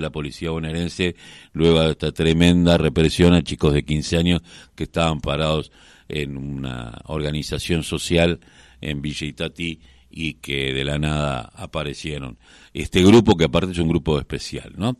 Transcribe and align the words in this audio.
la 0.00 0.10
policía 0.10 0.50
bonaerense 0.50 1.14
luego 1.52 1.80
de 1.80 1.90
esta 1.92 2.12
tremenda 2.12 2.78
represión 2.78 3.34
a 3.34 3.42
chicos 3.42 3.72
de 3.74 3.84
15 3.84 4.16
años 4.16 4.42
que 4.74 4.84
estaban 4.84 5.20
parados 5.20 5.70
en 6.08 6.36
una 6.36 7.00
organización 7.04 7.82
social 7.82 8.40
en 8.80 9.02
Villa 9.02 9.26
Itatí 9.26 9.80
y 10.10 10.34
que 10.34 10.72
de 10.72 10.84
la 10.84 10.98
nada 10.98 11.52
aparecieron. 11.54 12.38
Este 12.74 13.02
grupo 13.02 13.36
que 13.36 13.44
aparte 13.44 13.72
es 13.72 13.78
un 13.78 13.88
grupo 13.88 14.18
especial, 14.18 14.72
¿no? 14.76 14.96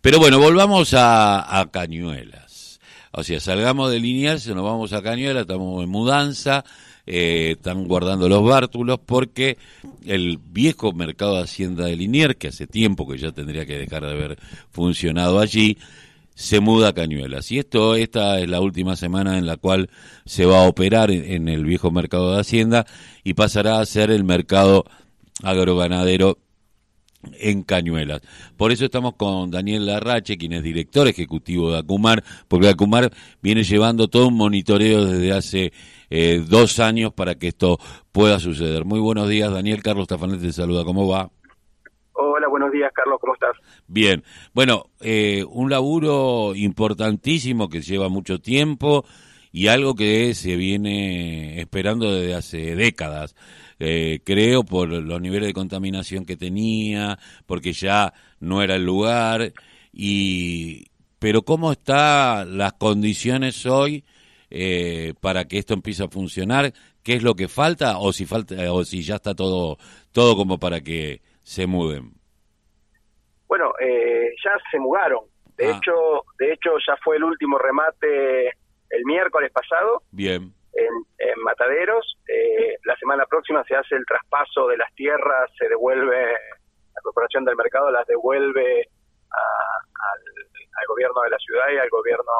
Pero 0.00 0.18
bueno, 0.18 0.38
volvamos 0.38 0.94
a, 0.96 1.68
Cañuelas. 1.72 2.80
O 3.10 3.24
sea, 3.24 3.40
salgamos 3.40 3.90
de 3.90 3.98
Liniers, 4.00 4.46
nos 4.48 4.62
vamos 4.62 4.92
a 4.92 5.02
Cañuelas, 5.02 5.42
estamos 5.42 5.82
en 5.82 5.90
mudanza, 5.90 6.64
eh, 7.06 7.52
están 7.52 7.88
guardando 7.88 8.28
los 8.28 8.44
bártulos 8.44 9.00
porque 9.04 9.58
el 10.06 10.38
viejo 10.38 10.92
mercado 10.92 11.36
de 11.36 11.42
Hacienda 11.42 11.86
de 11.86 11.96
Liniers, 11.96 12.36
que 12.36 12.48
hace 12.48 12.66
tiempo 12.66 13.08
que 13.08 13.18
ya 13.18 13.32
tendría 13.32 13.66
que 13.66 13.78
dejar 13.78 14.04
de 14.04 14.12
haber 14.12 14.38
funcionado 14.70 15.40
allí, 15.40 15.78
se 16.34 16.60
muda 16.60 16.88
a 16.88 16.92
Cañuelas. 16.92 17.50
Y 17.52 17.58
esto, 17.58 17.94
esta 17.94 18.40
es 18.40 18.48
la 18.48 18.60
última 18.60 18.96
semana 18.96 19.38
en 19.38 19.46
la 19.46 19.56
cual 19.56 19.90
se 20.24 20.46
va 20.46 20.64
a 20.64 20.68
operar 20.68 21.10
en, 21.10 21.48
el 21.48 21.64
viejo 21.64 21.90
mercado 21.90 22.32
de 22.32 22.40
Hacienda 22.40 22.86
y 23.24 23.34
pasará 23.34 23.80
a 23.80 23.86
ser 23.86 24.10
el 24.10 24.24
mercado 24.24 24.84
agroganadero 25.42 26.38
en 27.38 27.62
Cañuelas. 27.62 28.22
Por 28.56 28.72
eso 28.72 28.84
estamos 28.84 29.14
con 29.14 29.50
Daniel 29.50 29.86
Larrache, 29.86 30.36
quien 30.36 30.52
es 30.52 30.62
director 30.62 31.06
ejecutivo 31.06 31.72
de 31.72 31.78
Acumar, 31.78 32.24
porque 32.48 32.68
Acumar 32.68 33.12
viene 33.40 33.62
llevando 33.62 34.08
todo 34.08 34.28
un 34.28 34.34
monitoreo 34.34 35.04
desde 35.04 35.32
hace 35.32 35.72
eh, 36.14 36.44
dos 36.46 36.78
años 36.78 37.14
para 37.14 37.36
que 37.36 37.48
esto 37.48 37.78
pueda 38.12 38.38
suceder. 38.38 38.84
Muy 38.84 39.00
buenos 39.00 39.30
días, 39.30 39.50
Daniel. 39.50 39.82
Carlos 39.82 40.06
Tafanete 40.06 40.48
te 40.48 40.52
saluda. 40.52 40.84
¿Cómo 40.84 41.08
va? 41.08 41.30
Hola, 42.12 42.48
buenos 42.48 42.70
días, 42.70 42.92
Carlos, 42.94 43.18
¿cómo 43.18 43.32
estás? 43.32 43.56
Bien, 43.86 44.22
bueno, 44.52 44.90
eh, 45.00 45.42
un 45.48 45.70
laburo 45.70 46.54
importantísimo 46.54 47.70
que 47.70 47.80
lleva 47.80 48.10
mucho 48.10 48.42
tiempo 48.42 49.06
y 49.52 49.68
algo 49.68 49.94
que 49.94 50.34
se 50.34 50.56
viene 50.56 51.58
esperando 51.58 52.12
desde 52.12 52.34
hace 52.34 52.76
décadas. 52.76 53.34
Eh, 53.78 54.20
creo 54.22 54.64
por 54.64 54.90
los 54.90 55.18
niveles 55.18 55.46
de 55.46 55.54
contaminación 55.54 56.26
que 56.26 56.36
tenía, 56.36 57.18
porque 57.46 57.72
ya 57.72 58.12
no 58.38 58.62
era 58.62 58.76
el 58.76 58.84
lugar 58.84 59.54
y 59.94 60.88
pero 61.18 61.40
cómo 61.40 61.72
están 61.72 62.58
las 62.58 62.74
condiciones 62.74 63.64
hoy 63.64 64.04
eh, 64.54 65.14
para 65.20 65.46
que 65.46 65.56
esto 65.58 65.72
empiece 65.72 66.04
a 66.04 66.08
funcionar, 66.08 66.72
qué 67.02 67.14
es 67.14 67.22
lo 67.22 67.34
que 67.34 67.48
falta 67.48 67.98
o 67.98 68.12
si 68.12 68.26
falta 68.26 68.54
o 68.70 68.84
si 68.84 69.02
ya 69.02 69.14
está 69.14 69.34
todo 69.34 69.78
todo 70.12 70.36
como 70.36 70.58
para 70.58 70.82
que 70.82 71.22
se 71.42 71.66
muden. 71.66 72.12
Bueno, 73.48 73.72
eh, 73.80 74.30
ya 74.44 74.52
se 74.70 74.78
mudaron. 74.78 75.24
De 75.56 75.66
ah. 75.66 75.70
hecho, 75.76 76.24
de 76.38 76.52
hecho 76.52 76.70
ya 76.86 76.96
fue 77.02 77.16
el 77.16 77.24
último 77.24 77.58
remate 77.58 78.48
el 78.90 79.04
miércoles 79.06 79.50
pasado. 79.52 80.02
Bien. 80.10 80.52
En, 80.74 81.42
Mataderos. 81.42 82.18
Eh, 82.28 82.76
la 82.84 82.94
semana 82.96 83.24
próxima 83.26 83.64
se 83.64 83.74
hace 83.74 83.96
el 83.96 84.06
traspaso 84.06 84.68
de 84.68 84.76
las 84.76 84.94
tierras, 84.94 85.50
se 85.58 85.68
devuelve, 85.68 86.32
la 86.94 87.02
Corporación 87.02 87.44
del 87.44 87.56
Mercado 87.56 87.90
las 87.90 88.06
devuelve 88.06 88.88
al, 89.32 90.86
gobierno 90.86 91.20
de 91.22 91.30
la 91.30 91.38
ciudad 91.38 91.64
y 91.74 91.78
al 91.78 91.88
gobierno 91.88 92.32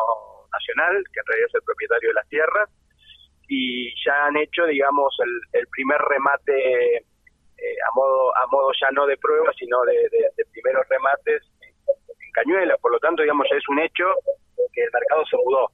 nacional, 0.52 1.02
que 1.12 1.20
en 1.20 1.26
realidad 1.26 1.48
es 1.48 1.54
el 1.54 1.62
propietario 1.64 2.08
de 2.10 2.14
las 2.14 2.28
tierras. 2.28 2.68
Y 3.48 3.92
ya 4.04 4.26
han 4.26 4.36
hecho, 4.36 4.64
digamos, 4.66 5.14
el 5.52 5.66
primer 5.68 5.98
remate 5.98 7.06
eh, 7.62 7.76
a 7.78 7.94
modo 7.94 8.36
a 8.36 8.46
modo 8.50 8.72
ya 8.80 8.90
no 8.90 9.06
de 9.06 9.16
prueba, 9.18 9.52
sino 9.56 9.82
de, 9.84 10.44
primeros 10.50 10.82
remates 10.88 11.42
en, 11.60 12.32
Cañuelas. 12.32 12.80
Por 12.80 12.90
lo 12.90 12.98
tanto, 12.98 13.22
digamos, 13.22 13.46
ya 13.50 13.56
es 13.56 13.68
un 13.68 13.78
hecho 13.78 14.04
que 14.72 14.82
el 14.82 14.90
mercado 14.90 15.22
se 15.26 15.36
mudó. 15.36 15.70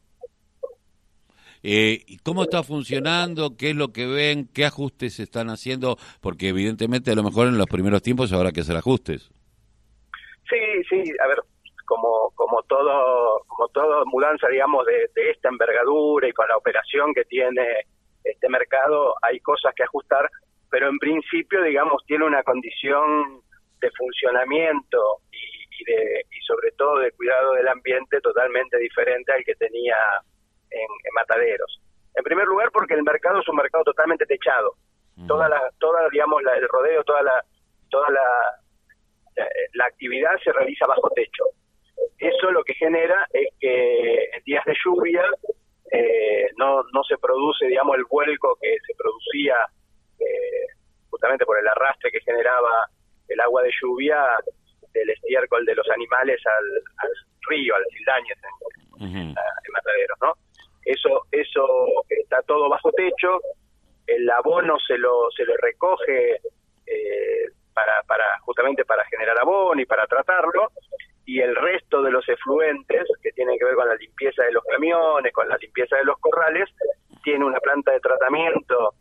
Eh, 1.62 2.18
¿Cómo 2.24 2.42
está 2.42 2.62
funcionando? 2.62 3.56
¿Qué 3.56 3.70
es 3.70 3.76
lo 3.76 3.92
que 3.92 4.06
ven? 4.06 4.48
¿Qué 4.52 4.64
ajustes 4.64 5.14
se 5.14 5.22
están 5.22 5.50
haciendo? 5.50 5.96
Porque 6.20 6.48
evidentemente 6.48 7.12
a 7.12 7.14
lo 7.14 7.22
mejor 7.22 7.46
en 7.46 7.58
los 7.58 7.66
primeros 7.68 8.02
tiempos 8.02 8.32
habrá 8.32 8.52
que 8.52 8.60
hacer 8.60 8.76
ajustes. 8.76 9.30
Sí, 10.50 10.82
sí, 10.90 11.12
a 11.24 11.28
ver, 11.28 11.38
como 11.88 12.30
como 12.34 12.62
todo 12.64 13.42
como 13.46 13.68
todo 13.68 14.04
mudanza, 14.06 14.46
digamos, 14.48 14.84
de, 14.86 15.10
de 15.14 15.30
esta 15.30 15.48
envergadura 15.48 16.28
y 16.28 16.32
con 16.32 16.46
la 16.46 16.56
operación 16.56 17.14
que 17.14 17.24
tiene 17.24 17.86
este 18.24 18.48
mercado, 18.48 19.14
hay 19.22 19.40
cosas 19.40 19.74
que 19.74 19.84
ajustar, 19.84 20.28
pero 20.70 20.88
en 20.88 20.98
principio, 20.98 21.62
digamos, 21.62 22.04
tiene 22.06 22.24
una 22.26 22.42
condición 22.42 23.40
de 23.80 23.90
funcionamiento 23.92 24.98
y, 25.32 25.84
de, 25.84 26.24
y 26.30 26.40
sobre 26.46 26.72
todo 26.72 26.98
de 26.98 27.12
cuidado 27.12 27.54
del 27.54 27.68
ambiente 27.68 28.20
totalmente 28.20 28.76
diferente 28.78 29.32
al 29.32 29.44
que 29.44 29.54
tenía 29.54 29.96
en, 30.70 30.88
Mataderos. 31.14 31.80
En 32.14 32.24
primer 32.24 32.46
lugar, 32.46 32.70
porque 32.72 32.94
el 32.94 33.02
mercado 33.02 33.40
es 33.40 33.48
un 33.48 33.56
mercado 33.56 33.84
totalmente 33.84 34.26
techado. 34.26 34.74
Toda 35.26 35.48
la, 35.48 35.60
toda, 35.80 36.08
digamos, 36.10 36.42
la, 36.44 36.54
el 36.54 36.68
rodeo, 36.68 37.02
toda 37.02 37.22
la, 37.22 37.44
toda 37.90 38.08
la, 38.10 39.44
la, 39.74 39.84
actividad 39.86 40.30
se 40.44 40.52
realiza 40.52 40.86
bajo 40.86 41.10
techo. 41.10 41.44
Eso 42.18 42.50
lo 42.50 42.64
que 42.64 42.74
genera 42.74 43.26
es 43.32 43.48
que 43.60 44.24
en 44.34 44.42
días 44.44 44.64
de 44.64 44.74
lluvia 44.84 45.24
eh, 45.92 46.46
no, 46.56 46.82
no 46.92 47.02
se 47.04 47.16
produce, 47.18 47.66
digamos, 47.66 47.96
el 47.96 48.04
vuelco 48.04 48.56
que 48.60 48.76
se 48.86 48.94
producía 48.94 49.56
eh, 50.18 50.66
justamente 51.10 51.46
por 51.46 51.58
el 51.58 51.68
arrastre 51.68 52.10
que 52.10 52.20
generaba 52.20 52.88
el 53.28 53.40
agua 53.40 53.62
de 53.62 53.70
lluvia 53.80 54.24
del 54.92 55.10
estiércol 55.10 55.64
de 55.64 55.74
los 55.74 55.88
animales 55.90 56.40
al, 56.46 56.82
río, 57.48 57.74
al 57.74 57.84
sildañez 57.96 58.38
en, 59.00 59.34
mataderos, 59.72 60.18
¿no? 60.20 60.32
Eso, 60.84 61.26
eso 61.30 61.86
está 62.08 62.42
todo 62.42 62.68
bajo 62.68 62.90
techo, 62.92 63.38
el 64.06 64.28
abono 64.30 64.78
se 64.80 64.96
lo, 64.96 65.30
se 65.36 65.44
lo 65.44 65.54
recoge 65.58 66.36
eh, 66.86 67.44
para, 67.74 68.02
para 68.04 68.38
justamente 68.40 68.84
para 68.84 69.04
generar 69.04 69.38
abono 69.38 69.80
y 69.80 69.86
para 69.86 70.06
tratarlo, 70.06 70.68
y 71.28 71.40
el 71.40 71.54
resto 71.54 72.00
de 72.02 72.10
los 72.10 72.26
efluentes 72.26 73.02
que 73.22 73.32
tienen 73.32 73.58
que 73.58 73.66
ver 73.66 73.74
con 73.74 73.86
la 73.86 73.96
limpieza 73.96 74.44
de 74.44 74.52
los 74.52 74.64
camiones, 74.64 75.30
con 75.34 75.46
la 75.46 75.58
limpieza 75.58 75.96
de 75.96 76.04
los 76.04 76.18
corrales, 76.20 76.70
tiene 77.22 77.44
una 77.44 77.60
planta 77.60 77.92
de 77.92 78.00
tratamiento 78.00 78.94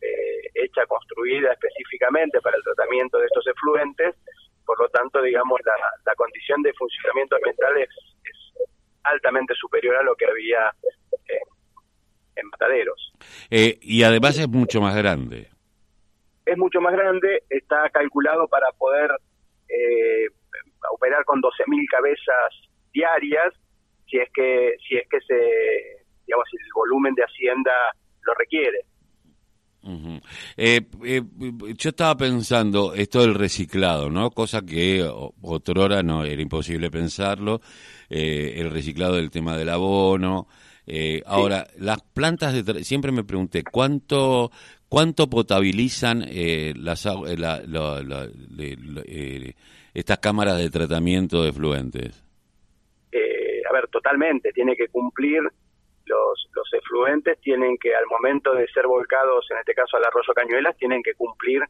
eh, 0.00 0.50
hecha, 0.54 0.84
construida 0.86 1.52
específicamente 1.52 2.40
para 2.40 2.56
el 2.56 2.64
tratamiento 2.64 3.18
de 3.18 3.26
estos 3.26 3.46
efluentes, 3.46 4.16
por 4.66 4.80
lo 4.80 4.88
tanto, 4.88 5.22
digamos, 5.22 5.60
la, 6.04 6.14
condición 6.16 6.62
de 6.62 6.72
funcionamiento 6.72 7.36
ambiental 7.36 7.78
es, 7.78 7.88
altamente 9.04 9.54
superior 9.54 9.94
a 9.94 10.02
lo 10.02 10.16
que 10.16 10.26
había 10.26 10.72
en 12.34 12.48
mataderos. 12.48 13.12
Eh, 13.50 13.78
y 13.82 14.02
además 14.02 14.36
es 14.36 14.48
mucho 14.48 14.80
más 14.80 14.96
grande. 14.96 15.46
Es 16.44 16.58
mucho 16.58 16.80
más 16.80 16.92
grande, 16.92 17.44
está 17.48 17.88
calculado 17.90 18.48
para 18.48 18.72
poder 18.72 19.12
eh, 19.68 20.26
operar 20.92 21.24
con 21.24 21.40
12.000 21.40 21.86
cabezas 21.90 22.70
diarias, 22.92 23.54
si 24.08 24.18
es 24.18 24.28
que 24.32 24.74
si 24.86 24.96
es 24.96 25.08
que 25.08 25.20
se 25.20 26.04
digamos 26.26 26.46
el 26.52 26.68
volumen 26.74 27.14
de 27.14 27.24
hacienda 27.24 27.72
lo 28.22 28.34
requiere. 28.34 28.80
Eh, 30.56 30.80
eh, 31.04 31.22
yo 31.76 31.90
estaba 31.90 32.16
pensando 32.16 32.94
esto 32.94 33.20
del 33.20 33.34
reciclado, 33.34 34.10
¿no? 34.10 34.30
Cosa 34.30 34.62
que 34.62 35.02
otrora 35.02 36.02
no 36.02 36.24
era 36.24 36.42
imposible 36.42 36.90
pensarlo, 36.90 37.60
eh, 38.10 38.54
el 38.56 38.70
reciclado 38.70 39.16
del 39.16 39.30
tema 39.30 39.56
del 39.56 39.68
abono. 39.70 40.48
Ahora, 41.26 41.66
las 41.76 42.00
plantas 42.00 42.64
de 42.64 42.82
siempre 42.82 43.12
me 43.12 43.22
pregunté 43.22 43.62
cuánto 43.62 44.50
cuánto 44.88 45.28
potabilizan 45.28 46.24
las 46.76 47.06
estas 50.00 50.18
cámaras 50.18 50.58
de 50.58 50.70
tratamiento 50.70 51.42
de 51.42 51.52
fluentes. 51.52 52.24
a 53.68 53.72
ver, 53.72 53.88
totalmente, 53.88 54.52
tiene 54.52 54.76
que 54.76 54.88
cumplir 54.88 55.42
los, 56.08 56.48
los 56.54 56.72
efluentes 56.72 57.38
tienen 57.40 57.76
que, 57.78 57.94
al 57.94 58.06
momento 58.06 58.54
de 58.54 58.66
ser 58.68 58.86
volcados, 58.86 59.46
en 59.50 59.58
este 59.58 59.74
caso 59.74 59.96
al 59.96 60.04
arroyo 60.04 60.32
Cañuelas, 60.34 60.76
tienen 60.76 61.02
que 61.02 61.14
cumplir 61.14 61.62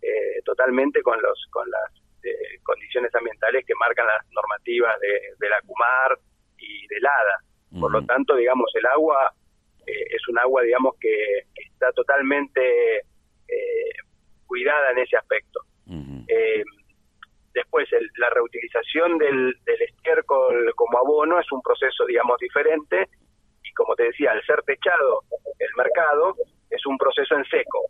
eh, 0.00 0.42
totalmente 0.44 1.02
con, 1.02 1.20
los, 1.20 1.46
con 1.50 1.70
las 1.70 1.92
eh, 2.24 2.58
condiciones 2.62 3.14
ambientales 3.14 3.64
que 3.66 3.74
marcan 3.74 4.06
las 4.06 4.26
normativas 4.30 4.98
de, 5.00 5.48
la 5.48 5.60
CUMAR 5.66 6.18
y 6.58 6.86
del 6.88 7.06
ADA. 7.06 7.80
Por 7.80 7.90
lo 7.90 8.04
tanto, 8.04 8.36
digamos, 8.36 8.70
el 8.74 8.84
agua 8.86 9.32
eh, 9.86 10.06
es 10.10 10.28
un 10.28 10.38
agua, 10.38 10.62
digamos, 10.62 10.96
que, 11.00 11.46
está 11.54 11.92
totalmente 11.92 13.02
cuidada 14.46 14.92
en 14.92 14.98
ese 14.98 15.16
aspecto. 15.16 15.60
Después, 17.54 17.88
la 18.16 18.30
reutilización 18.30 19.18
del, 19.18 19.54
del 19.64 19.82
estiércol 19.82 20.72
como 20.74 20.98
abono 20.98 21.40
es 21.40 21.50
un 21.52 21.62
proceso, 21.62 22.04
digamos, 22.06 22.38
diferente 22.38 23.08
como 23.74 23.94
te 23.94 24.04
decía, 24.04 24.32
al 24.32 24.42
ser 24.44 24.62
techado 24.62 25.22
el 25.58 25.68
mercado, 25.76 26.34
es 26.70 26.84
un 26.86 26.96
proceso 26.98 27.34
en 27.36 27.44
seco. 27.44 27.80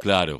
Claro. 0.00 0.38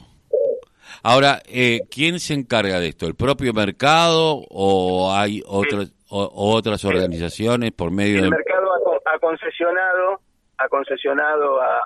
Ahora, 1.02 1.40
eh, 1.46 1.80
¿quién 1.90 2.20
se 2.20 2.34
encarga 2.34 2.78
de 2.80 2.88
esto? 2.88 3.06
¿El 3.06 3.14
propio 3.14 3.52
mercado 3.52 4.42
o 4.50 5.12
hay 5.12 5.42
otras 5.46 5.92
o, 6.08 6.54
otras 6.54 6.84
organizaciones 6.84 7.72
por 7.72 7.90
medio 7.90 8.18
el 8.18 8.24
de... 8.24 8.30
mercado 8.30 8.70
ha, 9.06 9.18
concesionado 9.18 10.20
ha 10.58 10.68
concesionado 10.68 11.60
a, 11.60 11.80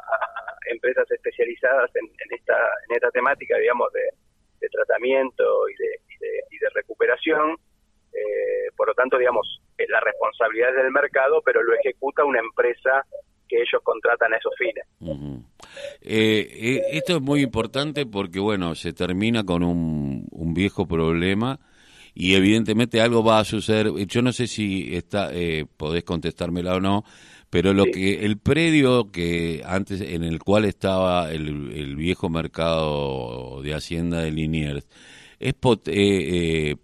empresas 0.71 1.11
especializadas 1.11 1.91
en, 1.95 2.07
esta 2.37 2.57
en 2.89 2.97
esta 2.97 3.11
temática, 3.11 3.57
digamos, 3.57 3.91
de, 3.93 4.69
tratamiento 4.69 5.69
y 5.71 5.75
de, 5.83 6.01
y 6.51 6.59
de, 6.59 6.69
recuperación. 6.75 7.57
Eh, 8.13 8.71
por 8.77 8.89
lo 8.89 8.95
tanto, 8.95 9.19
digamos, 9.19 9.61
la 9.89 10.01
responsabilidad 10.01 10.71
es 10.71 10.83
del 10.83 10.93
mercado, 10.93 11.43
pero 11.45 11.63
lo 11.63 11.75
ejecuta 11.75 12.25
una 12.25 12.41
empresa 12.41 13.05
que 13.49 13.57
ellos 13.57 13.83
contratan 13.83 14.33
a 14.33 14.37
esos 14.37 14.53
fines. 14.57 14.85
Eh, 16.03 16.49
eh, 16.53 16.83
esto 16.93 17.17
es 17.17 17.23
muy 17.23 17.43
importante 17.43 18.07
porque, 18.07 18.39
bueno, 18.39 18.75
se 18.75 18.93
termina 18.93 19.45
con 19.45 19.63
un, 19.63 20.29
viejo 20.55 20.89
problema 20.89 21.61
y 22.15 22.35
evidentemente 22.35 23.01
algo 23.01 23.23
va 23.23 23.39
a 23.39 23.45
suceder. 23.45 23.93
Yo 24.07 24.23
no 24.23 24.33
sé 24.33 24.49
si 24.49 24.97
está, 24.97 25.31
eh, 25.33 25.67
podés 25.77 26.03
contestármela 26.03 26.75
o 26.75 26.81
no, 26.81 27.05
pero 27.49 27.73
lo 27.73 27.85
que 27.85 28.25
el 28.25 28.39
predio 28.39 29.13
que 29.13 29.63
antes 29.65 30.01
en 30.01 30.25
el 30.25 30.41
cual 30.41 30.65
estaba 30.65 31.31
el, 31.31 31.71
el 31.73 31.95
viejo 31.95 32.29
mercado 32.29 33.63
de 33.63 33.73
Hacienda 33.73 34.21
de 34.21 34.33
Liniers 34.33 34.89
es 35.41 35.55
eh, 35.87 36.77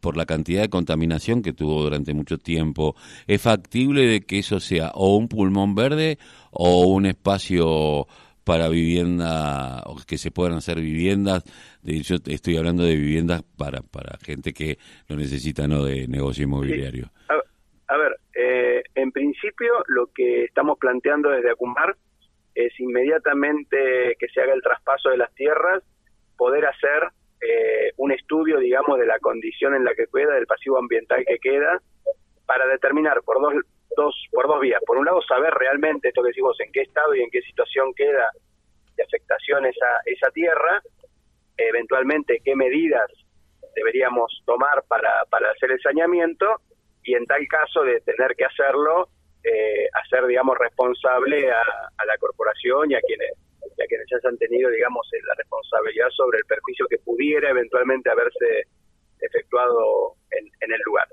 por 0.00 0.16
la 0.16 0.26
cantidad 0.26 0.62
de 0.62 0.68
contaminación 0.68 1.42
que 1.42 1.52
tuvo 1.52 1.82
durante 1.82 2.12
mucho 2.14 2.38
tiempo, 2.38 2.96
¿es 3.26 3.40
factible 3.40 4.06
de 4.06 4.20
que 4.22 4.40
eso 4.40 4.60
sea 4.60 4.90
o 4.94 5.16
un 5.16 5.28
pulmón 5.28 5.74
verde 5.74 6.18
o 6.50 6.86
un 6.86 7.06
espacio 7.06 8.06
para 8.44 8.68
vivienda, 8.68 9.82
o 9.86 9.96
que 10.06 10.18
se 10.18 10.30
puedan 10.30 10.54
hacer 10.54 10.80
viviendas? 10.80 11.44
De, 11.82 12.00
yo 12.02 12.16
estoy 12.26 12.56
hablando 12.56 12.82
de 12.82 12.96
viviendas 12.96 13.42
para, 13.56 13.80
para 13.82 14.18
gente 14.24 14.52
que 14.52 14.78
lo 15.08 15.16
necesita, 15.16 15.68
no 15.68 15.84
de 15.84 16.08
negocio 16.08 16.44
inmobiliario. 16.44 17.10
A, 17.88 17.96
ver, 17.96 18.18
eh, 18.34 18.82
en 18.94 19.12
principio 19.12 19.84
lo 19.86 20.06
que 20.14 20.44
estamos 20.44 20.78
planteando 20.78 21.30
desde 21.30 21.50
Acumar 21.50 21.94
es 22.54 22.72
inmediatamente 22.80 24.16
que 24.18 24.28
se 24.28 24.40
haga 24.40 24.54
el 24.54 24.62
traspaso 24.62 25.10
de 25.10 25.18
las 25.18 25.32
tierras, 25.34 25.82
poder 26.36 26.66
hacer 26.66 27.12
eh, 27.42 27.90
un 27.96 28.12
estudio, 28.12 28.58
digamos, 28.58 28.98
de 28.98 29.06
la 29.06 29.18
condición 29.18 29.74
en 29.74 29.84
la 29.84 29.94
que 29.94 30.06
queda, 30.06 30.34
del 30.34 30.46
pasivo 30.46 30.78
ambiental 30.78 31.24
que 31.26 31.38
queda, 31.38 31.80
para 32.46 32.66
determinar 32.66 33.20
por 33.22 33.40
dos, 33.40 33.54
dos, 33.96 34.14
por 34.30 34.46
dos 34.46 34.60
vías. 34.60 34.80
Por 34.86 34.96
un 34.96 35.04
lado, 35.04 35.20
saber 35.22 35.52
realmente 35.54 36.08
esto 36.08 36.22
que 36.22 36.28
decimos, 36.28 36.58
en 36.60 36.70
qué 36.70 36.82
estado 36.82 37.14
y 37.14 37.22
en 37.22 37.30
qué 37.30 37.42
situación 37.42 37.92
queda 37.94 38.28
de 38.96 39.02
afectación 39.02 39.66
esa, 39.66 39.86
esa 40.04 40.30
tierra, 40.30 40.80
eventualmente 41.56 42.40
qué 42.44 42.54
medidas 42.54 43.10
deberíamos 43.74 44.42
tomar 44.44 44.84
para, 44.86 45.24
para 45.30 45.50
hacer 45.50 45.72
el 45.72 45.80
saneamiento 45.80 46.60
y 47.02 47.14
en 47.14 47.26
tal 47.26 47.46
caso 47.48 47.82
de 47.82 48.00
tener 48.02 48.36
que 48.36 48.44
hacerlo, 48.44 49.08
eh, 49.42 49.88
hacer, 49.94 50.26
digamos, 50.26 50.56
responsable 50.58 51.50
a, 51.50 51.62
a 51.96 52.04
la 52.04 52.16
corporación 52.18 52.90
y 52.90 52.94
a 52.94 53.00
quienes 53.00 53.32
ya 53.78 53.86
quienes 53.86 54.06
ya 54.10 54.28
han 54.28 54.38
tenido, 54.38 54.70
digamos, 54.70 55.06
eh, 55.12 55.20
la 55.26 55.34
responsabilidad 55.34 56.08
sobre 56.10 56.38
el 56.38 56.44
perjuicio 56.44 56.86
que 56.88 56.98
pudiera 56.98 57.50
eventualmente 57.50 58.10
haberse 58.10 58.66
efectuado 59.20 60.14
en, 60.30 60.46
en 60.60 60.72
el 60.72 60.80
lugar. 60.84 61.06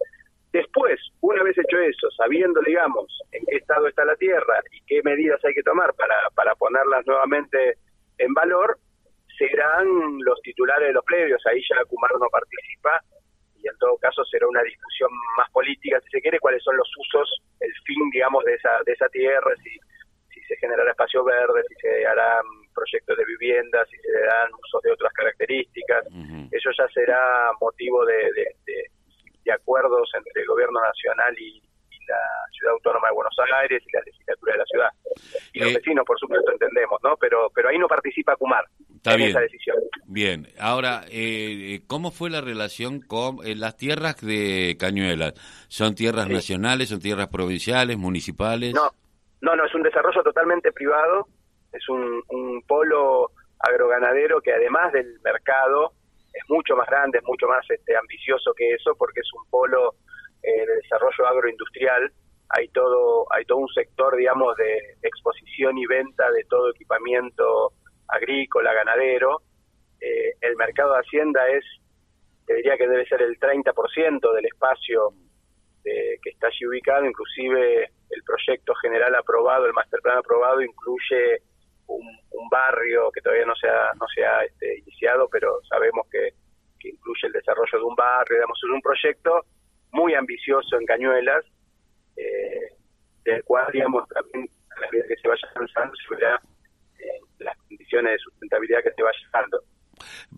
Después, 0.52 1.00
una 1.22 1.44
vez 1.44 1.56
hecho 1.58 1.78
eso, 1.80 2.10
sabiendo, 2.18 2.60
digamos, 2.62 3.06
en 3.32 3.46
qué 3.46 3.58
estado 3.58 3.88
está 3.88 4.04
la 4.04 4.16
tierra 4.16 4.62
y 4.72 4.82
qué 4.88 5.02
medidas 5.04 5.40
hay 5.46 5.54
que 5.54 5.62
tomar 5.62 5.94
para, 5.94 6.16
para 6.34 6.56
ponerlas 6.56 7.06
nuevamente 7.06 7.76
en 8.18 8.34
valor, 8.34 8.78
serán 9.38 9.88
los 10.26 10.42
titulares 10.42 10.88
de 10.88 10.94
los 10.94 11.06
predios, 11.06 11.42
ahí 11.46 11.62
ya 11.70 11.86
Kumar 11.86 12.12
no 12.20 12.28
participa, 12.30 13.00
y 13.56 13.68
en 13.68 13.78
todo 13.78 13.98
caso 13.98 14.24
será 14.26 14.48
una 14.48 14.64
discusión 14.64 15.10
más 15.38 15.50
política, 15.52 16.00
si 16.02 16.10
se 16.10 16.22
quiere, 16.22 16.40
cuáles 16.40 16.64
son 16.64 16.76
los 16.76 16.90
usos, 16.98 17.42
el 17.60 17.72
fin, 17.86 18.10
digamos, 18.12 18.44
de 18.44 18.56
esa, 18.56 18.72
de 18.86 18.94
esa 18.94 19.08
tierra, 19.10 19.54
si 19.64 19.70
se 19.70 19.79
generará 20.60 20.92
espacio 20.92 21.24
verde, 21.24 21.64
si 21.68 21.76
se 21.76 22.06
harán 22.06 22.44
proyectos 22.74 23.18
de 23.18 23.26
vivienda, 23.26 23.86
si 23.90 23.98
se 23.98 24.12
dan 24.12 24.52
usos 24.54 24.82
de 24.84 24.92
otras 24.92 25.14
características. 25.14 26.06
Eso 26.52 26.70
ya 26.78 26.88
será 26.94 27.52
motivo 27.60 28.06
de, 28.06 28.32
de, 28.66 29.52
acuerdos 29.52 30.08
entre 30.14 30.44
el 30.44 30.48
gobierno 30.48 30.80
nacional 30.80 31.36
y, 31.40 31.62
la 32.08 32.16
ciudad 32.52 32.74
autónoma 32.74 33.08
de 33.08 33.14
Buenos 33.14 33.36
Aires 33.62 33.84
y 33.86 33.92
la 33.96 34.02
legislatura 34.02 34.54
de 34.54 34.58
la 34.58 34.66
ciudad. 34.66 34.90
Y 35.54 35.60
los 35.60 35.70
eh, 35.70 35.76
vecinos, 35.76 36.04
por 36.06 36.20
supuesto, 36.20 36.52
entendemos, 36.52 37.00
¿no? 37.04 37.16
Pero, 37.18 37.52
pero 37.54 37.70
ahí 37.70 37.78
no 37.78 37.88
participa 37.88 38.36
Cumar 38.36 38.66
en 39.06 39.22
esa 39.22 39.40
decisión. 39.42 39.78
Bien, 40.06 40.48
ahora, 40.60 41.04
eh, 41.12 41.82
¿cómo 41.86 42.10
fue 42.10 42.32
la 42.32 42.42
relación 42.42 43.02
con 43.02 43.46
eh, 43.46 43.56
las 43.56 43.78
tierras 43.78 44.20
de 44.22 44.76
Cañuelas? 44.80 45.34
¿Son 45.68 45.94
tierras 45.94 46.28
nacionales, 46.28 46.90
son 46.90 47.00
tierras 47.00 47.28
provinciales, 47.28 47.98
municipales? 47.98 48.74
No, 48.74 48.92
no, 49.42 49.56
no, 49.56 49.66
es 49.66 49.74
un 49.74 49.84
desarrollo 49.84 50.22
totalmente 50.24 50.72
privado, 50.72 51.28
es 51.72 51.88
un, 51.90 52.24
polo 52.68 53.32
agroganadero 53.60 54.42
que 54.42 54.54
además 54.54 54.92
del 54.94 55.20
mercado 55.22 55.94
es 56.34 56.44
mucho 56.50 56.76
más 56.76 56.88
grande, 56.88 57.18
es 57.18 57.24
mucho 57.24 57.48
más 57.48 57.66
este, 57.70 57.96
ambicioso 57.96 58.54
que 58.56 58.74
eso, 58.74 58.96
porque 58.96 59.22
es 59.22 59.30
un 59.34 59.50
polo 59.50 59.96
eh, 60.44 60.66
de 60.66 60.76
desarrollo 60.76 61.28
agroindustrial. 61.28 62.12
Hay 62.50 62.68
todo, 62.70 63.26
hay 63.32 63.46
todo 63.46 63.60
un 63.60 63.68
sector, 63.70 64.16
digamos, 64.16 64.56
de 64.58 64.96
exposición 65.04 65.78
y 65.78 65.86
venta 65.86 66.32
de 66.32 66.44
todo 66.46 66.72
equipamiento 66.72 67.74
agrícola, 68.08 68.74
ganadero. 68.74 69.42
Eh, 70.02 70.34
el 70.42 70.56
mercado 70.56 70.94
de 70.94 71.00
Hacienda 71.00 71.48
es, 71.48 71.64
te 72.46 72.56
diría 72.56 72.78
que 72.78 72.88
debe 72.88 73.06
ser 73.06 73.22
el 73.22 73.40
30% 73.40 74.34
del 74.34 74.46
espacio 74.46 75.14
que 75.84 76.30
está 76.30 76.48
allí 76.48 76.68
ubicado, 76.68 77.06
inclusive 77.06 77.90
el 78.10 78.24
proyecto 78.24 78.74
general 78.76 79.16
aprobado, 79.16 79.66
el 79.66 79.74
master 79.74 80.00
plan 80.02 80.18
aprobado, 80.18 80.62
incluye 80.62 81.42
un, 81.88 82.20
barrio 82.52 83.12
que 83.12 83.22
todavía 83.22 83.46
no 83.46 83.56
se 83.56 83.68
ha, 83.68 83.94
no 84.00 84.08
se 84.08 84.22
este, 84.48 84.80
iniciado, 84.80 85.30
pero 85.30 85.60
sabemos 85.70 86.08
que, 86.10 86.34
incluye 86.88 87.28
el 87.28 87.34
desarrollo 87.34 87.78
de 87.78 87.84
un 87.84 87.96
barrio, 87.96 88.38
digamos, 88.38 88.58
es 88.58 88.70
un 88.74 88.82
proyecto 88.82 89.46
muy 89.92 90.16
ambicioso 90.16 90.80
en 90.80 90.86
Cañuelas, 90.86 91.46
eh, 92.16 92.74
del 93.24 93.44
cual, 93.44 93.68
digamos, 93.72 94.08
también 94.08 94.50
a 94.76 94.80
medida 94.80 95.06
que 95.08 95.16
se 95.18 95.28
vaya 95.28 95.48
avanzando 95.56 95.94
se 95.96 96.16
verá 96.16 96.42
eh, 97.00 97.20
las 97.40 97.56
condiciones 97.58 98.14
de 98.14 98.18
sustentabilidad 98.20 98.82
que 98.82 98.94
se 98.94 99.04
vaya 99.04 99.20
dando. 99.32 99.62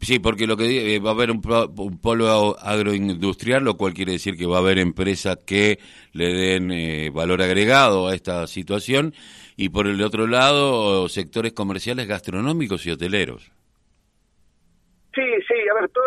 Sí, 0.02 0.20
porque 0.20 0.48
lo 0.48 0.58
que 0.58 0.96
eh, 0.96 1.00
va 1.00 1.12
a 1.12 1.14
haber 1.14 1.32
un, 1.32 1.42
polo 1.42 2.58
agroindustrial, 2.60 3.64
lo 3.64 3.76
cual 3.76 3.94
quiere 3.94 4.14
decir 4.14 4.38
que 4.38 4.46
va 4.46 4.58
a 4.58 4.60
haber 4.60 4.80
empresas 4.80 5.38
que 5.46 5.80
le 6.14 6.34
den 6.34 6.72
eh, 6.72 7.10
valor 7.14 7.42
agregado 7.42 8.08
a 8.08 8.16
esta 8.16 8.48
situación, 8.48 9.14
y 9.58 9.70
por 9.70 9.88
el 9.88 10.02
otro 10.02 10.28
lado, 10.28 11.08
sectores 11.10 11.54
comerciales 11.54 12.08
gastronómicos 12.08 12.86
y 12.86 12.92
hoteleros. 12.92 13.52
Sí, 15.14 15.22
sí, 15.48 15.56
a 15.70 15.74
ver, 15.74 15.90
todo, 15.90 16.06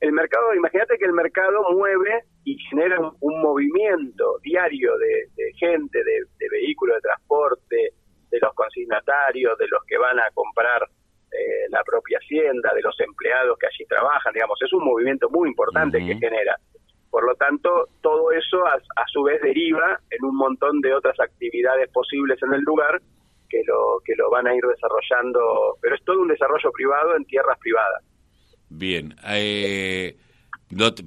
el 0.00 0.12
mercado, 0.12 0.54
imagínate 0.54 0.96
que 0.98 1.04
el 1.04 1.12
mercado 1.12 1.72
mueve 1.72 2.24
y 2.44 2.58
genera 2.70 2.98
un, 3.20 3.42
movimiento 3.42 4.38
diario 4.42 4.96
de, 4.96 5.52
gente, 5.58 6.02
de 6.02 6.48
vehículos 6.48 6.96
de 6.96 7.00
transporte, 7.02 7.92
de 8.30 8.38
los 8.40 8.54
consignatarios, 8.54 9.56
de 9.58 9.68
los 9.68 9.84
que 9.84 9.98
van 9.98 10.18
a 10.18 10.30
comprar 10.34 10.88
eh, 11.36 11.68
la 11.68 11.82
propia 11.84 12.18
hacienda, 12.18 12.72
de 12.74 12.82
los 12.82 12.98
empleados 13.00 13.58
que 13.58 13.66
allí 13.66 13.84
trabajan, 13.86 14.32
digamos, 14.32 14.60
es 14.62 14.72
un 14.72 14.84
movimiento 14.84 15.28
muy 15.30 15.48
importante 15.48 15.98
que 15.98 16.16
genera. 16.16 16.56
Por 17.10 17.24
lo 17.24 17.34
tanto, 17.34 17.88
todo 18.00 18.32
eso 18.32 18.66
a, 18.66 18.78
su 19.12 19.22
vez 19.22 19.40
deriva 19.40 19.98
en 20.10 20.24
un 20.24 20.36
montón 20.36 20.80
de 20.80 20.94
otras 20.94 21.18
actividades 21.20 21.90
posibles 21.90 22.42
en 22.42 22.52
el 22.52 22.60
lugar 22.62 23.00
que 23.48 23.62
lo, 23.66 24.00
que 24.04 24.14
lo 24.16 24.30
van 24.30 24.46
a 24.46 24.54
ir 24.54 24.62
desarrollando, 24.62 25.78
pero 25.80 25.94
es 25.94 26.04
todo 26.04 26.20
un 26.20 26.28
desarrollo 26.28 26.70
privado 26.72 27.16
en 27.16 27.24
tierras 27.24 27.58
privadas. 27.58 28.04
Bien, 28.68 29.14
eh, 29.28 30.16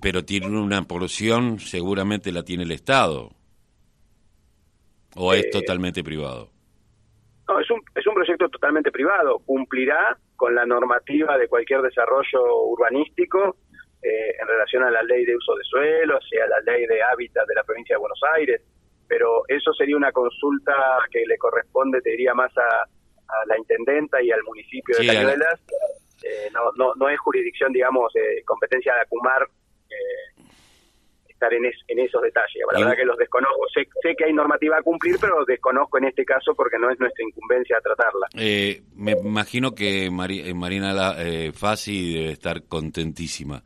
pero 0.02 0.24
tiene 0.24 0.48
una 0.48 0.84
porción, 0.84 1.60
seguramente 1.60 2.32
la 2.32 2.44
tiene 2.44 2.64
el 2.64 2.72
Estado, 2.72 3.32
o 5.16 5.34
es 5.34 5.46
eh, 5.46 5.50
totalmente 5.52 6.04
privado. 6.04 6.50
No, 7.48 7.60
es 7.60 7.70
un 7.72 7.79
proyecto 8.40 8.50
totalmente 8.50 8.92
privado, 8.92 9.40
cumplirá 9.46 10.18
con 10.36 10.56
la 10.56 10.66
normativa 10.66 11.38
de 11.38 11.48
cualquier 11.48 11.82
desarrollo 11.82 12.64
urbanístico 12.64 13.58
eh, 14.02 14.36
en 14.40 14.48
relación 14.48 14.84
a 14.84 14.92
la 14.92 15.04
ley 15.04 15.26
de 15.26 15.36
uso 15.36 15.56
de 15.56 15.64
suelo, 15.64 16.20
y 16.32 16.38
a 16.38 16.48
la 16.48 16.60
ley 16.62 16.88
de 16.88 17.04
hábitat 17.04 17.46
de 17.48 17.56
la 17.56 17.64
provincia 17.64 17.96
de 17.96 18.00
Buenos 18.00 18.22
Aires, 18.36 18.62
pero 19.08 19.44
eso 19.48 19.74
sería 19.74 19.98
una 19.98 20.12
consulta 20.12 20.74
que 21.12 21.26
le 21.26 21.38
corresponde, 21.38 22.02
te 22.02 22.12
diría, 22.12 22.34
más 22.34 22.52
a, 22.58 22.86
la 23.46 23.58
intendenta 23.58 24.22
y 24.24 24.32
al 24.32 24.42
municipio 24.44 24.98
de 24.98 25.06
Cañuelas. 25.06 25.62
Eh, 26.24 26.50
no, 26.52 26.72
no, 26.76 26.94
no 26.96 27.10
es 27.10 27.20
jurisdicción, 27.20 27.72
digamos, 27.72 28.12
competencia 28.46 28.96
de 28.96 29.02
Acumar 29.02 29.48
estar 31.40 31.54
en, 31.54 31.66
en 31.66 32.00
esos 32.00 32.22
detalles. 32.22 32.64
La 32.74 32.80
verdad 32.80 32.96
que 32.98 33.06
los 33.06 33.18
desconozco. 33.18 33.66
Sé, 33.74 33.88
sé, 34.04 34.16
que 34.16 34.26
hay 34.26 34.34
normativa 34.34 34.78
a 34.78 34.82
cumplir, 34.84 35.16
pero 35.22 35.46
desconozco 35.46 35.98
en 35.98 36.06
este 36.06 36.26
caso 36.26 36.54
porque 36.54 36.78
no 36.78 36.92
es 36.92 37.00
nuestra 37.00 37.24
incumbencia 37.24 37.78
tratarla. 37.82 38.28
Eh, 38.38 38.82
me 38.96 39.14
imagino 39.14 39.74
que 39.74 40.06
eh, 40.06 40.12
Marina 40.12 41.16
eh, 41.18 41.52
Fasi 41.54 42.14
debe 42.14 42.32
estar 42.32 42.64
contentísima 42.68 43.64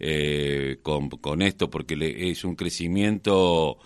eh, 0.00 0.78
con, 0.82 1.08
con 1.10 1.42
esto 1.42 1.70
porque 1.70 1.94
le, 1.94 2.30
es 2.30 2.44
un 2.44 2.56
crecimiento 2.56 3.78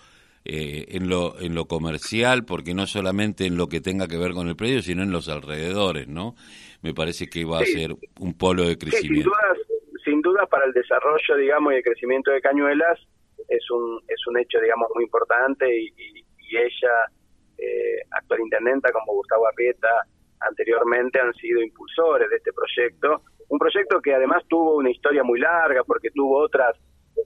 eh, 0.43 0.85
en, 0.89 1.09
lo, 1.09 1.39
en 1.39 1.53
lo 1.53 1.65
comercial, 1.65 2.43
porque 2.43 2.73
no 2.73 2.87
solamente 2.87 3.45
en 3.45 3.55
lo 3.55 3.67
que 3.67 3.81
tenga 3.81 4.07
que 4.07 4.17
ver 4.17 4.31
con 4.31 4.47
el 4.47 4.55
predio, 4.55 4.81
sino 4.81 5.03
en 5.03 5.11
los 5.11 5.29
alrededores, 5.29 6.07
¿no? 6.07 6.35
Me 6.81 6.93
parece 6.93 7.27
que 7.27 7.45
va 7.45 7.59
a 7.59 7.65
ser 7.65 7.91
un 8.19 8.33
polo 8.37 8.63
de 8.63 8.77
crecimiento. 8.77 9.29
sin 10.03 10.21
duda, 10.21 10.45
para 10.45 10.65
el 10.65 10.73
desarrollo, 10.73 11.35
digamos, 11.37 11.73
y 11.73 11.77
el 11.77 11.83
crecimiento 11.83 12.31
de 12.31 12.39
Cañuelas 12.39 12.99
es 13.47 13.71
un, 13.71 14.01
es 14.07 14.25
un 14.27 14.37
hecho, 14.39 14.59
digamos, 14.59 14.89
muy 14.93 15.05
importante 15.05 15.65
y, 15.69 15.91
ella, 16.49 17.11
eh, 17.57 17.99
actual 18.09 18.39
intendenta 18.39 18.89
como 18.93 19.13
Gustavo 19.15 19.47
Arrieta, 19.47 19.89
anteriormente 20.39 21.19
han 21.19 21.33
sido 21.33 21.61
impulsores 21.61 22.29
de 22.29 22.37
este 22.37 22.53
proyecto. 22.53 23.21
Un 23.49 23.59
proyecto 23.59 23.99
que 23.99 24.13
además 24.13 24.43
tuvo 24.47 24.77
una 24.77 24.89
historia 24.89 25.23
muy 25.23 25.41
larga 25.41 25.83
porque 25.83 26.09
tuvo 26.11 26.39
otras, 26.39 26.77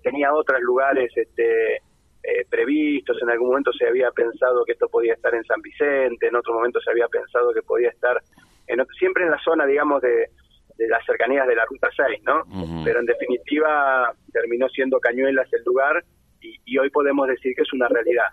tenía 0.02 0.34
otros 0.34 0.60
lugares 0.62 1.12
este, 1.16 1.76
eh, 1.76 2.46
previstos, 2.50 3.22
en 3.22 3.30
algún 3.30 3.50
momento 3.50 3.72
se 3.74 3.88
había 3.88 4.10
pensado 4.10 4.66
que 4.66 4.72
esto 4.72 4.88
podía 4.90 5.14
estar 5.14 5.36
en 5.36 5.44
San 5.44 5.62
Vicente, 5.62 6.28
en 6.28 6.36
otro 6.36 6.56
momento 6.56 6.82
se 6.82 6.90
había 6.90 7.08
pensado 7.08 7.54
que 7.54 7.62
podía 7.62 7.90
estar 7.90 8.20
en 8.68 8.84
siempre 8.98 9.24
en 9.24 9.32
la 9.32 9.40
zona, 9.44 9.66
digamos, 9.66 10.02
de, 10.02 10.30
las 10.78 11.06
cercanías 11.06 11.48
de 11.48 11.56
la 11.56 11.66
Ruta 11.66 11.90
6, 11.96 12.22
¿no? 12.24 12.84
Pero 12.84 13.00
en 13.00 13.06
definitiva 13.06 14.14
terminó 14.32 14.70
siendo 14.70 15.00
Cañuelas 15.00 15.48
el 15.54 15.64
lugar 15.64 16.04
y, 16.42 16.78
hoy 16.78 16.90
podemos 16.90 17.28
decir 17.28 17.54
que 17.56 17.62
es 17.62 17.74
una 17.74 17.88
realidad. 17.88 18.26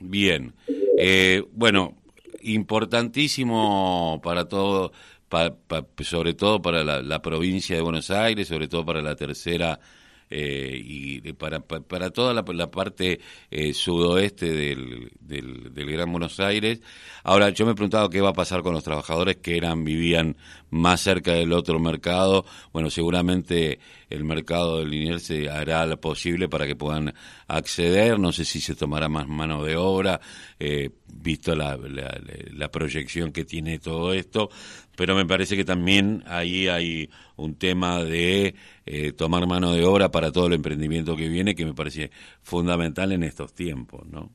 Bien, 0.00 0.52
eh, 0.98 1.42
bueno, 1.52 1.94
importantísimo 2.42 4.20
para 4.22 4.46
todo, 4.46 4.92
sobre 6.00 6.34
todo 6.34 6.60
para 6.60 6.84
la 6.84 7.22
provincia 7.22 7.76
de 7.76 7.82
Buenos 7.82 8.10
Aires, 8.10 8.48
sobre 8.48 8.68
todo 8.68 8.84
para 8.84 9.00
la 9.00 9.16
tercera 9.16 9.78
eh, 10.30 10.80
y 10.82 11.20
para, 11.32 11.60
para 11.60 12.10
toda 12.10 12.34
la, 12.34 12.70
parte 12.70 13.20
eh, 13.50 13.72
sudoeste 13.72 14.52
del, 14.52 15.10
del, 15.20 15.90
Gran 15.90 16.10
Buenos 16.10 16.40
Aires. 16.40 16.80
Ahora, 17.22 17.50
yo 17.50 17.64
me 17.64 17.72
he 17.72 17.74
preguntado 17.74 18.10
qué 18.10 18.20
va 18.20 18.30
a 18.30 18.34
pasar 18.34 18.62
con 18.62 18.74
los 18.74 18.84
trabajadores 18.84 19.36
que 19.36 19.56
eran 19.56 19.84
vivían 19.84 20.36
más 20.70 21.00
cerca 21.00 21.32
del 21.32 21.52
otro 21.52 21.78
mercado. 21.78 22.44
Bueno, 22.72 22.90
seguramente 22.90 23.78
el 24.10 24.24
mercado 24.24 24.78
de 24.78 24.86
Liniers 24.86 25.24
se 25.24 25.48
hará 25.48 25.86
lo 25.86 26.00
posible 26.00 26.48
para 26.48 26.66
que 26.66 26.76
puedan 26.76 27.12
acceder. 27.46 28.18
No 28.18 28.32
sé 28.32 28.44
si 28.44 28.60
se 28.60 28.74
tomará 28.74 29.08
más 29.08 29.28
mano 29.28 29.64
de 29.64 29.76
obra, 29.76 30.20
eh, 30.58 30.90
visto 31.06 31.54
la, 31.54 31.76
la, 31.76 32.18
la 32.52 32.70
proyección 32.70 33.32
que 33.32 33.44
tiene 33.44 33.78
todo 33.78 34.12
esto. 34.12 34.48
Pero 34.96 35.14
me 35.14 35.26
parece 35.26 35.56
que 35.56 35.64
también 35.64 36.24
ahí 36.26 36.68
hay 36.68 37.08
un 37.36 37.56
tema 37.56 38.02
de 38.02 38.54
eh, 38.84 39.12
tomar 39.12 39.46
mano 39.46 39.72
de 39.72 39.84
obra 39.84 40.10
para 40.10 40.32
todo 40.32 40.48
el 40.48 40.54
emprendimiento 40.54 41.16
que 41.16 41.28
viene, 41.28 41.54
que 41.54 41.64
me 41.64 41.74
parece 41.74 42.10
fundamental 42.42 43.12
en 43.12 43.22
estos 43.22 43.54
tiempos, 43.54 44.06
¿no? 44.08 44.30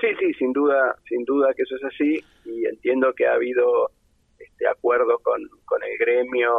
Sí, 0.00 0.08
sí, 0.18 0.34
sin 0.34 0.52
duda, 0.52 0.96
sin 1.08 1.24
duda 1.24 1.54
que 1.54 1.62
eso 1.62 1.76
es 1.76 1.84
así 1.84 2.24
y 2.44 2.66
entiendo 2.66 3.12
que 3.14 3.24
ha 3.28 3.34
habido 3.34 3.92
este 4.36 4.66
acuerdo 4.66 5.18
con, 5.22 5.40
con 5.64 5.80
el 5.84 5.96
gremio 5.96 6.50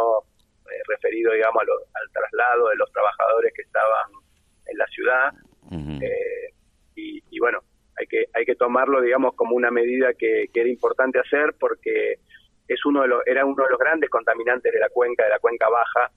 eh, 0.71 0.81
referido, 0.87 1.33
digamos, 1.33 1.63
al 1.63 2.11
traslado 2.11 2.69
de 2.69 2.75
los 2.75 2.91
trabajadores 2.91 3.53
que 3.55 3.63
estaban 3.63 4.11
en 4.65 4.77
la 4.77 4.87
ciudad 4.87 5.33
eh, 6.01 6.53
y, 6.95 7.39
bueno, 7.39 7.59
hay 7.97 8.07
que 8.07 8.25
hay 8.33 8.45
que 8.45 8.55
tomarlo, 8.55 9.01
digamos, 9.01 9.35
como 9.35 9.55
una 9.55 9.71
medida 9.71 10.13
que, 10.13 10.45
que 10.53 10.61
era 10.61 10.69
importante 10.69 11.19
hacer 11.19 11.55
porque 11.59 12.19
es 12.67 12.85
uno 12.85 13.01
de 13.01 13.07
los, 13.07 13.27
era 13.27 13.45
uno 13.45 13.63
de 13.63 13.69
los 13.69 13.79
grandes 13.79 14.09
contaminantes 14.09 14.71
de 14.71 14.79
la 14.79 14.89
cuenca, 14.89 15.23
de 15.23 15.31
la 15.31 15.39
cuenca 15.39 15.67
baja, 15.69 16.11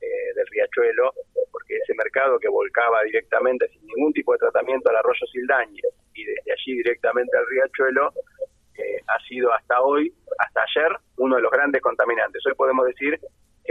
eh, 0.00 0.34
del 0.34 0.46
riachuelo, 0.48 1.12
porque 1.50 1.76
ese 1.76 1.94
mercado 1.94 2.38
que 2.38 2.48
volcaba 2.48 3.02
directamente 3.04 3.68
sin 3.68 3.86
ningún 3.86 4.12
tipo 4.12 4.32
de 4.32 4.38
tratamiento 4.38 4.90
al 4.90 4.96
arroyo 4.96 5.26
Sildaña 5.32 5.82
y 6.14 6.24
desde 6.24 6.52
allí 6.52 6.76
directamente 6.76 7.36
al 7.36 7.46
riachuelo, 7.46 8.12
eh, 8.76 9.00
ha 9.06 9.18
sido 9.26 9.52
hasta 9.52 9.80
hoy, 9.80 10.12
hasta 10.38 10.62
ayer, 10.62 10.98
uno 11.16 11.36
de 11.36 11.42
los 11.42 11.50
grandes 11.50 11.80
contaminantes. 11.80 12.44
Hoy 12.46 12.54
podemos 12.54 12.86
decir 12.86 13.18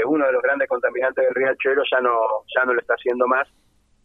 que 0.03 0.09
uno 0.09 0.25
de 0.25 0.33
los 0.33 0.41
grandes 0.41 0.67
contaminantes 0.67 1.23
del 1.23 1.33
riachuelo 1.33 1.83
ya 1.89 2.01
no, 2.01 2.11
ya 2.53 2.65
no 2.65 2.73
lo 2.73 2.81
está 2.81 2.95
haciendo 2.95 3.25
más 3.27 3.47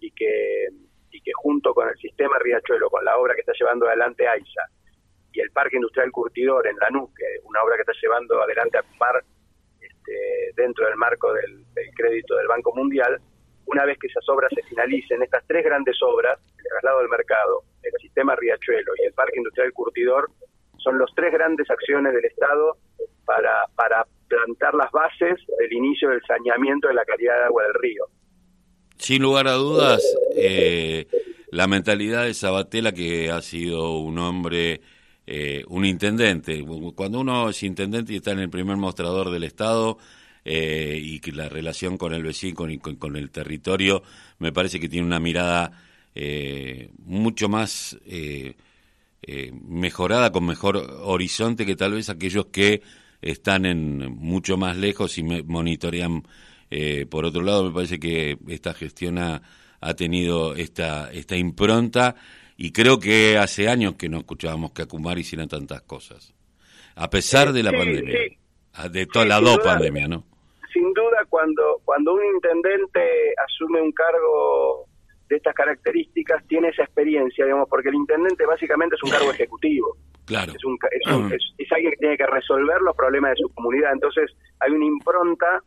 y 0.00 0.10
que, 0.12 0.68
y 1.10 1.20
que 1.20 1.32
junto 1.34 1.74
con 1.74 1.88
el 1.88 1.96
sistema 1.96 2.38
riachuelo, 2.38 2.88
con 2.88 3.04
la 3.04 3.16
obra 3.18 3.34
que 3.34 3.40
está 3.40 3.52
llevando 3.58 3.86
adelante 3.86 4.26
AISA 4.26 4.62
y 5.32 5.40
el 5.40 5.50
Parque 5.50 5.76
Industrial 5.76 6.10
Curtidor 6.12 6.66
en 6.66 6.76
Lanús, 6.76 7.10
una 7.44 7.62
obra 7.62 7.76
que 7.76 7.82
está 7.82 7.92
llevando 8.00 8.40
adelante 8.40 8.78
a 8.78 8.84
este, 9.80 10.52
dentro 10.56 10.86
del 10.86 10.96
marco 10.96 11.32
del, 11.34 11.64
crédito 11.96 12.36
del 12.36 12.46
Banco 12.46 12.72
Mundial, 12.74 13.20
una 13.66 13.84
vez 13.84 13.98
que 13.98 14.06
esas 14.06 14.26
obras 14.28 14.50
se 14.54 14.62
finalicen, 14.62 15.22
estas 15.22 15.44
tres 15.46 15.64
grandes 15.64 15.96
obras, 16.02 16.38
el 16.58 16.64
traslado 16.64 17.00
del 17.00 17.08
mercado, 17.08 17.64
el 17.82 17.92
sistema 18.00 18.36
Riachuelo 18.36 18.92
y 18.96 19.06
el 19.06 19.12
Parque 19.12 19.36
Industrial 19.36 19.72
Curtidor, 19.72 20.30
son 20.78 20.98
las 20.98 21.10
tres 21.14 21.32
grandes 21.32 21.68
acciones 21.68 22.14
del 22.14 22.24
Estado 22.24 22.76
para, 23.26 23.66
para 23.74 24.06
plantar 24.28 24.74
las 24.74 24.90
bases 24.92 25.40
del 25.58 25.72
inicio 25.72 26.10
del 26.10 26.20
saneamiento 26.26 26.88
de 26.88 26.94
la 26.94 27.04
calidad 27.04 27.36
de 27.38 27.44
agua 27.44 27.64
del 27.64 27.74
río. 27.74 28.04
Sin 28.96 29.22
lugar 29.22 29.48
a 29.48 29.52
dudas, 29.52 30.02
eh, 30.36 31.06
la 31.50 31.66
mentalidad 31.66 32.24
de 32.24 32.34
Sabatella, 32.34 32.92
que 32.92 33.30
ha 33.30 33.40
sido 33.42 33.98
un 33.98 34.18
hombre 34.18 34.80
eh, 35.30 35.62
un 35.68 35.84
intendente. 35.84 36.64
Cuando 36.94 37.20
uno 37.20 37.50
es 37.50 37.62
intendente 37.62 38.14
y 38.14 38.16
está 38.16 38.30
en 38.30 38.38
el 38.38 38.48
primer 38.48 38.78
mostrador 38.78 39.30
del 39.30 39.44
Estado 39.44 39.98
eh, 40.42 40.98
y 40.98 41.20
que 41.20 41.32
la 41.32 41.50
relación 41.50 41.98
con 41.98 42.14
el 42.14 42.22
vecino 42.22 42.70
y 42.70 42.78
con, 42.78 43.14
el 43.14 43.30
territorio, 43.30 44.02
me 44.38 44.52
parece 44.52 44.80
que 44.80 44.88
tiene 44.88 45.06
una 45.06 45.20
mirada 45.20 45.70
eh, 46.14 46.88
mucho 47.04 47.50
más 47.50 47.98
mejorada, 49.66 50.32
con 50.32 50.46
mejor 50.46 50.78
horizonte 51.02 51.66
que 51.66 51.76
tal 51.76 51.92
vez 51.92 52.08
aquellos 52.08 52.46
que 52.46 52.80
están 53.20 53.66
en 53.66 53.98
mucho 54.16 54.56
más 54.56 54.76
lejos 54.76 55.18
y 55.18 55.22
me 55.22 55.42
monitorean 55.42 56.22
por 57.10 57.24
otro 57.24 57.42
lado. 57.42 57.64
Me 57.64 57.74
parece 57.74 57.98
que 57.98 58.36
esta 58.48 58.74
gestión 58.74 59.18
ha, 59.18 59.42
ha 59.80 59.94
tenido 59.94 60.54
esta, 60.54 61.10
esta 61.12 61.36
impronta 61.36 62.16
y 62.56 62.72
creo 62.72 62.98
que 62.98 63.38
hace 63.38 63.68
años 63.68 63.94
que 63.94 64.08
no 64.08 64.18
escuchábamos 64.18 64.72
que 64.72 64.82
Acumar 64.82 65.18
hiciera 65.18 65.46
tantas 65.46 65.82
cosas, 65.82 66.34
a 66.96 67.08
pesar 67.08 67.52
de 67.52 67.62
la 67.62 67.70
pandemia, 67.70 68.18
ah, 68.74 68.88
de 68.88 69.06
toda 69.06 69.24
la 69.24 69.40
dos 69.40 69.58
pandemia, 69.58 70.08
¿no? 70.08 70.24
Sin 70.72 70.92
duda, 70.92 71.24
cuando, 71.28 71.80
cuando 71.84 72.14
un 72.14 72.24
intendente 72.34 73.00
asume 73.46 73.80
un 73.80 73.92
cargo 73.92 74.86
de 75.28 75.36
estas 75.36 75.54
características, 75.54 76.44
tiene 76.46 76.68
esa 76.68 76.82
experiencia, 76.82 77.44
digamos, 77.44 77.68
porque 77.68 77.90
el 77.90 77.94
intendente 77.94 78.44
básicamente 78.44 78.96
es 78.96 79.02
un 79.02 79.10
cargo 79.10 79.30
ejecutivo. 79.32 79.96
Claro. 80.28 80.52
Es, 80.54 80.64
un, 80.64 80.78
es, 81.58 81.72
alguien 81.72 81.90
que 81.92 81.96
tiene 81.96 82.16
que 82.16 82.26
resolver 82.26 82.80
los 82.82 82.94
problemas 82.94 83.30
de 83.32 83.42
su 83.42 83.48
comunidad. 83.54 83.92
Entonces, 83.92 84.30
hay 84.60 84.70
una 84.72 84.84
impronta 84.84 85.62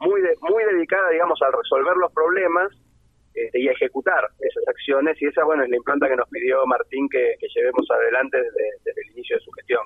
muy, 0.00 0.20
muy 0.40 0.64
dedicada, 0.64 1.10
digamos, 1.10 1.38
a 1.42 1.54
resolver 1.54 1.96
los 1.96 2.10
problemas 2.12 2.68
este, 3.34 3.60
y 3.60 3.68
ejecutar 3.68 4.24
esas 4.40 4.66
acciones 4.66 5.20
y 5.20 5.26
esa 5.26 5.44
bueno 5.44 5.62
es 5.62 5.70
la 5.70 5.76
impronta 5.76 6.08
que 6.08 6.16
nos 6.16 6.28
pidió 6.28 6.64
Martín 6.66 7.08
que, 7.08 7.36
llevemos 7.54 7.86
adelante 7.90 8.38
desde, 8.38 9.00
el 9.00 9.10
inicio 9.12 9.36
de 9.36 9.44
su 9.44 9.50
gestión. 9.52 9.82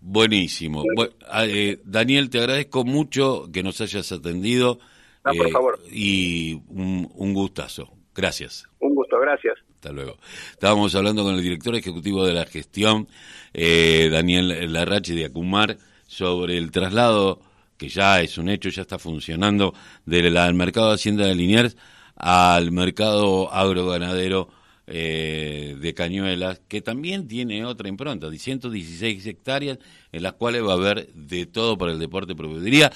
Buenísimo. 0.00 0.84
Ah, 1.28 1.46
eh, 1.46 1.78
Daniel, 1.84 2.28
te 2.28 2.40
agradezco 2.40 2.84
mucho 2.84 3.44
que 3.52 3.62
nos 3.62 3.80
hayas 3.80 4.12
atendido. 4.12 4.78
por 5.22 5.46
eh, 5.46 5.50
favor. 5.50 5.78
Y 5.90 6.60
un, 6.68 7.32
gustazo. 7.32 7.88
Gracias. 8.14 8.66
Un 8.80 8.94
gusto, 8.94 9.18
gracias. 9.18 9.58
Hasta 9.82 9.92
luego. 9.92 10.16
Estábamos 10.52 10.94
hablando 10.94 11.24
con 11.24 11.34
el 11.34 11.42
director 11.42 11.74
ejecutivo 11.74 12.24
de 12.24 12.32
la 12.32 12.46
gestión, 12.46 13.08
eh, 13.52 14.10
Daniel 14.12 14.72
Larrache 14.72 15.12
de 15.12 15.24
Acumar, 15.24 15.76
sobre 16.06 16.56
el 16.56 16.70
traslado, 16.70 17.40
que 17.76 17.88
ya 17.88 18.20
es 18.20 18.38
un 18.38 18.48
hecho, 18.48 18.68
ya 18.68 18.82
está 18.82 19.00
funcionando, 19.00 19.74
del 20.06 20.54
mercado 20.54 20.90
de 20.90 20.94
Hacienda 20.94 21.26
de 21.26 21.34
Liniers 21.34 21.76
al 22.14 22.70
mercado 22.70 23.52
agroganadero 23.52 24.50
eh, 24.86 25.76
de 25.80 25.94
Cañuelas, 25.94 26.60
que 26.68 26.80
también 26.80 27.26
tiene 27.26 27.64
otra 27.64 27.88
impronta, 27.88 28.30
de 28.30 28.38
116 28.38 29.26
hectáreas, 29.26 29.78
en 30.12 30.22
las 30.22 30.34
cuales 30.34 30.62
va 30.62 30.74
a 30.74 30.76
haber 30.76 31.12
de 31.12 31.46
todo 31.46 31.76
para 31.76 31.90
el 31.90 31.98
deporte 31.98 32.36
proveeduría. 32.36 32.92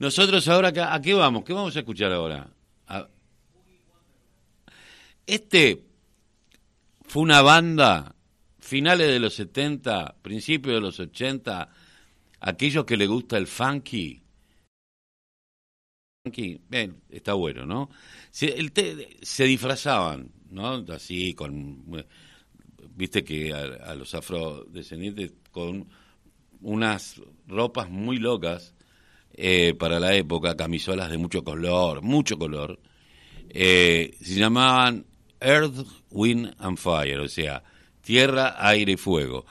Nosotros 0.00 0.48
ahora, 0.48 0.72
¿a 0.92 1.00
qué 1.00 1.14
vamos? 1.14 1.44
¿Qué 1.44 1.52
vamos 1.52 1.76
a 1.76 1.78
escuchar 1.78 2.12
ahora? 2.12 2.48
Este 5.26 5.93
fue 7.14 7.22
una 7.22 7.42
banda, 7.42 8.16
finales 8.58 9.06
de 9.06 9.20
los 9.20 9.34
70, 9.34 10.16
principios 10.20 10.74
de 10.74 10.80
los 10.80 10.98
80, 10.98 11.70
aquellos 12.40 12.84
que 12.84 12.96
le 12.96 13.06
gusta 13.06 13.38
el 13.38 13.46
funky, 13.46 14.20
bien, 16.68 17.02
está 17.08 17.34
bueno, 17.34 17.66
¿no? 17.66 17.88
Se, 18.32 18.58
el 18.58 18.72
se 19.22 19.44
disfrazaban, 19.44 20.32
¿no? 20.50 20.84
Así 20.92 21.34
con, 21.34 21.84
viste 22.96 23.22
que 23.22 23.54
a, 23.54 23.94
los 23.94 24.12
afrodescendientes 24.16 25.34
con 25.52 25.86
unas 26.62 27.22
ropas 27.46 27.90
muy 27.90 28.16
locas 28.16 28.74
eh, 29.34 29.72
para 29.78 30.00
la 30.00 30.16
época, 30.16 30.56
camisolas 30.56 31.12
de 31.12 31.18
mucho 31.18 31.44
color, 31.44 32.02
mucho 32.02 32.36
color, 32.36 32.80
eh, 33.50 34.16
se 34.20 34.34
llamaban 34.34 35.06
Earth, 35.40 35.86
Wind 36.10 36.54
and 36.58 36.78
Fire, 36.78 37.20
o 37.20 37.28
sea, 37.28 37.62
tierra, 38.02 38.54
aire 38.58 38.92
y 38.92 38.96
fuego. 38.96 39.46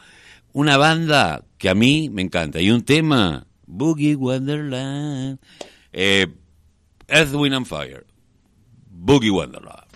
Una 0.54 0.78
banda 0.78 1.44
que 1.58 1.70
a 1.70 1.75
mí 1.75 2.10
me 2.10 2.22
encanta 2.22 2.62
y 2.62 2.70
un 2.70 2.84
tema, 2.84 3.46
Boogie 3.66 4.16
Wonderland, 4.16 5.40
eh, 5.92 6.28
Earth, 7.08 7.34
Wind 7.34 7.56
and 7.56 7.66
Fire, 7.66 8.06
Boogie 8.90 9.32
Wonderland. 9.32 9.93